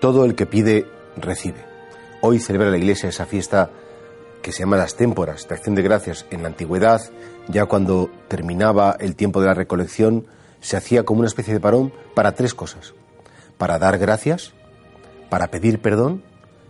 Todo 0.00 0.24
el 0.24 0.34
que 0.34 0.46
pide, 0.46 0.86
recibe. 1.16 1.64
Hoy 2.20 2.38
celebra 2.38 2.70
la 2.70 2.76
Iglesia 2.76 3.08
esa 3.08 3.24
fiesta 3.24 3.70
que 4.42 4.52
se 4.52 4.60
llama 4.60 4.76
las 4.76 4.94
témporas, 4.94 5.48
de 5.48 5.54
acción 5.54 5.74
de 5.74 5.82
gracias. 5.82 6.26
En 6.30 6.42
la 6.42 6.48
antigüedad, 6.48 7.00
ya 7.48 7.64
cuando 7.64 8.10
terminaba 8.28 8.96
el 9.00 9.16
tiempo 9.16 9.40
de 9.40 9.46
la 9.46 9.54
recolección, 9.54 10.26
se 10.60 10.76
hacía 10.76 11.04
como 11.04 11.20
una 11.20 11.28
especie 11.28 11.54
de 11.54 11.60
parón 11.60 11.92
para 12.14 12.32
tres 12.32 12.52
cosas. 12.52 12.94
Para 13.56 13.78
dar 13.78 13.96
gracias, 13.98 14.52
para 15.30 15.48
pedir 15.48 15.80
perdón 15.80 16.22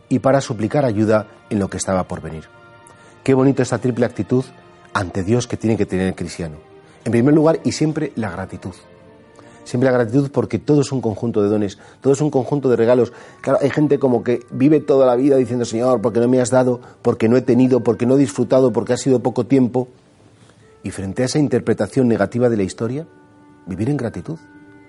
y 0.08 0.20
para 0.20 0.40
suplicar 0.40 0.84
ayuda 0.84 1.26
en 1.50 1.58
lo 1.58 1.68
que 1.68 1.78
estaba 1.78 2.06
por 2.06 2.22
venir. 2.22 2.44
Qué 3.24 3.34
bonito 3.34 3.60
esta 3.60 3.78
triple 3.78 4.06
actitud 4.06 4.44
ante 4.94 5.24
Dios 5.24 5.48
que 5.48 5.56
tiene 5.56 5.76
que 5.76 5.86
tener 5.86 6.06
el 6.06 6.14
cristiano. 6.14 6.58
En 7.04 7.10
primer 7.10 7.34
lugar, 7.34 7.60
y 7.64 7.72
siempre 7.72 8.12
la 8.14 8.30
gratitud. 8.30 8.74
Siempre 9.66 9.90
la 9.90 9.98
gratitud 9.98 10.30
porque 10.30 10.60
todo 10.60 10.82
es 10.82 10.92
un 10.92 11.00
conjunto 11.00 11.42
de 11.42 11.48
dones, 11.48 11.76
todo 12.00 12.12
es 12.12 12.20
un 12.20 12.30
conjunto 12.30 12.68
de 12.68 12.76
regalos. 12.76 13.12
Claro, 13.40 13.58
hay 13.60 13.68
gente 13.68 13.98
como 13.98 14.22
que 14.22 14.46
vive 14.52 14.78
toda 14.78 15.06
la 15.06 15.16
vida 15.16 15.36
diciendo, 15.36 15.64
Señor, 15.64 16.00
porque 16.00 16.20
no 16.20 16.28
me 16.28 16.40
has 16.40 16.50
dado, 16.50 16.80
porque 17.02 17.28
no 17.28 17.36
he 17.36 17.42
tenido, 17.42 17.80
porque 17.80 18.06
no 18.06 18.14
he 18.14 18.18
disfrutado, 18.18 18.72
porque 18.72 18.92
ha 18.92 18.96
sido 18.96 19.24
poco 19.24 19.44
tiempo. 19.44 19.88
Y 20.84 20.92
frente 20.92 21.22
a 21.22 21.26
esa 21.26 21.40
interpretación 21.40 22.06
negativa 22.06 22.48
de 22.48 22.56
la 22.56 22.62
historia, 22.62 23.08
vivir 23.66 23.90
en 23.90 23.96
gratitud. 23.96 24.38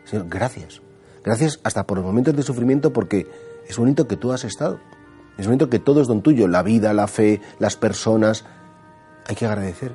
Señor, 0.05 0.27
gracias. 0.29 0.79
Gracias 1.23 1.59
hasta 1.63 1.87
por 1.87 1.97
los 1.97 2.05
momentos 2.05 2.35
de 2.35 2.43
sufrimiento 2.43 2.93
porque 2.93 3.25
es 3.67 3.75
bonito 3.79 4.07
que 4.07 4.15
tú 4.15 4.31
has 4.31 4.43
estado. 4.43 4.79
Es 5.39 5.47
bonito 5.47 5.71
que 5.71 5.79
todo 5.79 6.01
es 6.01 6.07
don 6.07 6.21
tuyo, 6.21 6.47
la 6.47 6.61
vida, 6.61 6.93
la 6.93 7.07
fe, 7.07 7.41
las 7.57 7.77
personas. 7.77 8.45
Hay 9.25 9.35
que 9.35 9.47
agradecer. 9.47 9.91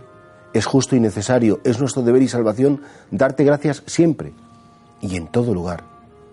Es 0.52 0.66
justo 0.66 0.96
y 0.96 1.00
necesario, 1.00 1.60
es 1.62 1.78
nuestro 1.78 2.02
deber 2.02 2.20
y 2.20 2.28
salvación 2.28 2.82
darte 3.12 3.44
gracias 3.44 3.84
siempre 3.86 4.32
y 5.02 5.16
en 5.16 5.26
todo 5.26 5.52
lugar. 5.52 5.84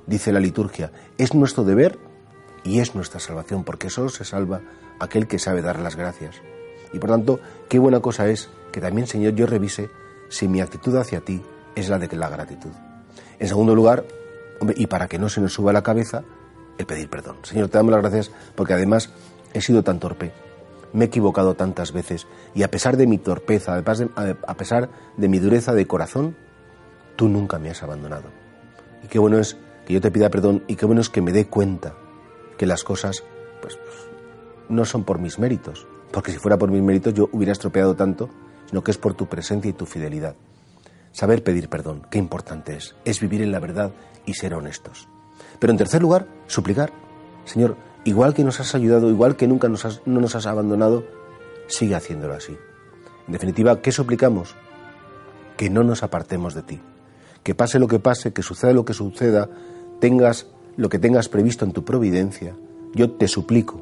Dice 0.07 0.31
la 0.31 0.39
liturgia, 0.39 0.91
es 1.17 1.33
nuestro 1.33 1.65
deber 1.65 1.99
y 2.63 2.79
es 2.79 2.95
nuestra 2.95 3.19
salvación, 3.19 3.65
porque 3.65 3.89
solo 3.89 4.07
se 4.07 4.23
salva 4.23 4.61
aquel 4.99 5.27
que 5.27 5.39
sabe 5.39 5.61
dar 5.61 5.79
las 5.79 5.97
gracias. 5.97 6.37
Y 6.93 6.99
por 6.99 7.09
tanto, 7.09 7.39
qué 7.67 7.79
buena 7.79 7.99
cosa 7.99 8.29
es 8.29 8.49
que 8.71 8.79
también, 8.79 9.07
Señor, 9.07 9.33
yo 9.33 9.45
revise 9.45 9.89
si 10.29 10.47
mi 10.47 10.61
actitud 10.61 10.95
hacia 10.95 11.21
ti 11.21 11.41
es 11.75 11.89
la 11.89 11.99
de 11.99 12.15
la 12.15 12.29
gratitud. 12.29 12.71
En 13.39 13.47
segundo 13.47 13.75
lugar, 13.75 14.05
y 14.75 14.87
para 14.87 15.07
que 15.07 15.19
no 15.19 15.29
se 15.29 15.41
nos 15.41 15.53
suba 15.53 15.73
la 15.73 15.83
cabeza, 15.83 16.23
el 16.77 16.85
pedir 16.85 17.09
perdón. 17.09 17.37
Señor, 17.43 17.69
te 17.69 17.77
damos 17.77 17.91
las 17.91 18.01
gracias 18.01 18.31
porque 18.55 18.73
además 18.73 19.11
he 19.53 19.61
sido 19.61 19.83
tan 19.83 19.99
torpe, 19.99 20.31
me 20.93 21.05
he 21.05 21.07
equivocado 21.07 21.55
tantas 21.55 21.91
veces 21.91 22.27
y 22.55 22.63
a 22.63 22.71
pesar 22.71 22.97
de 22.97 23.07
mi 23.07 23.17
torpeza, 23.17 23.77
a 23.77 24.53
pesar 24.55 24.89
de 25.17 25.27
mi 25.27 25.39
dureza 25.39 25.73
de 25.73 25.87
corazón, 25.87 26.35
tú 27.15 27.27
nunca 27.27 27.59
me 27.59 27.69
has 27.69 27.83
abandonado. 27.83 28.38
Y 29.03 29.07
qué 29.07 29.19
bueno 29.19 29.39
es 29.39 29.57
que 29.85 29.93
yo 29.93 30.01
te 30.01 30.11
pida 30.11 30.29
perdón 30.29 30.63
y 30.67 30.75
qué 30.75 30.85
bueno 30.85 31.01
es 31.01 31.09
que 31.09 31.21
me 31.21 31.31
dé 31.31 31.47
cuenta 31.47 31.95
que 32.57 32.65
las 32.65 32.83
cosas 32.83 33.23
pues, 33.61 33.79
no 34.67 34.85
son 34.85 35.03
por 35.03 35.19
mis 35.19 35.39
méritos, 35.39 35.87
porque 36.11 36.31
si 36.31 36.37
fuera 36.37 36.57
por 36.57 36.71
mis 36.71 36.81
méritos 36.81 37.13
yo 37.13 37.29
hubiera 37.31 37.51
estropeado 37.51 37.95
tanto, 37.95 38.29
sino 38.67 38.83
que 38.83 38.91
es 38.91 38.97
por 38.97 39.13
tu 39.13 39.27
presencia 39.27 39.69
y 39.69 39.73
tu 39.73 39.85
fidelidad. 39.85 40.35
Saber 41.11 41.43
pedir 41.43 41.69
perdón, 41.69 42.05
qué 42.09 42.19
importante 42.19 42.75
es, 42.75 42.95
es 43.05 43.19
vivir 43.19 43.41
en 43.41 43.51
la 43.51 43.59
verdad 43.59 43.91
y 44.25 44.33
ser 44.35 44.53
honestos. 44.53 45.07
Pero 45.59 45.71
en 45.71 45.77
tercer 45.77 46.01
lugar, 46.01 46.27
suplicar. 46.47 46.91
Señor, 47.45 47.75
igual 48.03 48.33
que 48.33 48.43
nos 48.43 48.59
has 48.59 48.75
ayudado, 48.75 49.09
igual 49.09 49.35
que 49.35 49.47
nunca 49.47 49.67
nos 49.67 50.01
no 50.05 50.21
nos 50.21 50.35
has 50.35 50.45
abandonado, 50.45 51.03
sigue 51.67 51.95
haciéndolo 51.95 52.35
así. 52.35 52.55
En 53.27 53.33
definitiva, 53.33 53.81
¿qué 53.81 53.91
suplicamos? 53.91 54.55
Que 55.57 55.69
no 55.69 55.83
nos 55.83 56.03
apartemos 56.03 56.53
de 56.53 56.61
ti. 56.61 56.81
Que 57.43 57.55
pase 57.55 57.79
lo 57.79 57.87
que 57.87 57.99
pase, 57.99 58.33
que 58.33 58.43
suceda 58.43 58.73
lo 58.73 58.85
que 58.85 58.93
suceda, 58.93 59.49
tengas 59.99 60.47
lo 60.77 60.89
que 60.89 60.99
tengas 60.99 61.27
previsto 61.27 61.65
en 61.65 61.73
tu 61.73 61.83
providencia, 61.83 62.55
yo 62.93 63.11
te 63.11 63.27
suplico, 63.27 63.81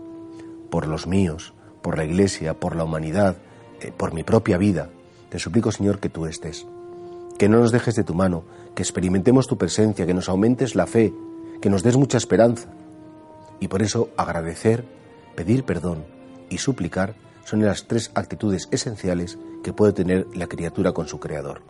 por 0.72 0.88
los 0.88 1.06
míos, 1.06 1.54
por 1.82 1.98
la 1.98 2.06
Iglesia, 2.06 2.60
por 2.60 2.76
la 2.76 2.84
humanidad, 2.84 3.38
eh, 3.82 3.92
por 3.96 4.14
mi 4.14 4.24
propia 4.24 4.58
vida, 4.58 4.90
te 5.30 5.40
suplico, 5.40 5.72
Señor, 5.72 6.00
que 6.00 6.10
tú 6.10 6.26
estés. 6.26 6.66
Que 7.38 7.50
no 7.50 7.60
nos 7.60 7.72
dejes 7.72 7.96
de 7.96 8.04
tu 8.04 8.16
mano, 8.16 8.44
que 8.74 8.82
experimentemos 8.82 9.48
tu 9.48 9.58
presencia, 9.58 10.06
que 10.06 10.14
nos 10.14 10.28
aumentes 10.28 10.76
la 10.76 10.88
fe, 10.88 11.14
que 11.62 11.70
nos 11.70 11.84
des 11.84 11.98
mucha 11.98 12.18
esperanza. 12.18 12.70
Y 13.60 13.68
por 13.68 13.82
eso 13.82 14.10
agradecer, 14.18 14.84
pedir 15.36 15.64
perdón 15.64 16.04
y 16.50 16.58
suplicar 16.58 17.16
son 17.46 17.64
las 17.64 17.88
tres 17.88 18.12
actitudes 18.16 18.68
esenciales 18.72 19.38
que 19.64 19.74
puede 19.74 19.94
tener 19.94 20.28
la 20.36 20.48
criatura 20.48 20.94
con 20.94 21.08
su 21.08 21.20
Creador. 21.20 21.62